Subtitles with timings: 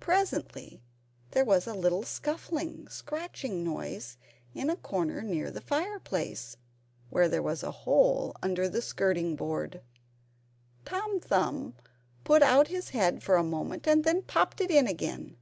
[0.00, 0.82] Presently
[1.32, 4.16] there was a little scuffling, scratching noise
[4.54, 6.56] in a corner near the fireplace,
[7.10, 9.82] where there was a hole under the skirting board.
[10.86, 11.74] Tom Thumb
[12.24, 15.36] put out his head for a moment, and then popped it in again.